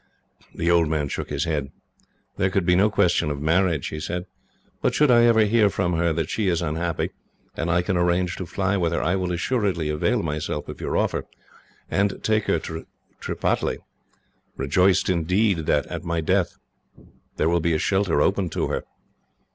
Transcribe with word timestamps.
The 0.55 0.71
old 0.71 0.87
man 0.87 1.09
shook 1.09 1.29
his 1.29 1.43
head. 1.43 1.69
"There 2.37 2.49
could 2.49 2.65
be 2.65 2.75
no 2.75 2.89
question 2.89 3.29
of 3.29 3.39
marriage," 3.39 3.89
he 3.89 3.99
said; 3.99 4.25
"but 4.81 4.95
should 4.95 5.11
I 5.11 5.25
ever 5.25 5.41
hear 5.41 5.69
from 5.69 5.93
her 5.93 6.11
that 6.11 6.27
she 6.27 6.47
is 6.47 6.59
unhappy, 6.59 7.11
and 7.55 7.69
I 7.69 7.83
can 7.83 7.95
arrange 7.95 8.35
to 8.37 8.47
fly 8.47 8.77
with 8.77 8.93
her, 8.93 9.03
I 9.03 9.15
will 9.15 9.31
assuredly 9.31 9.89
avail 9.89 10.23
myself 10.23 10.67
of 10.69 10.81
your 10.81 10.97
offer, 10.97 11.27
and 11.87 12.23
take 12.23 12.45
her 12.45 12.57
to 12.61 12.87
Tripataly; 13.19 13.77
rejoiced 14.57 15.07
indeed 15.07 15.67
that, 15.67 15.85
at 15.85 16.03
my 16.03 16.19
death, 16.19 16.57
there 17.37 17.47
will 17.47 17.59
be 17.59 17.73
a 17.75 17.77
shelter 17.77 18.23
open 18.23 18.49
to 18.49 18.69
her. 18.69 18.83